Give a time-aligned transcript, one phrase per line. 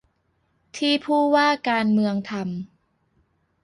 [0.77, 3.53] ที่ผู้ว่าการเมืองทำ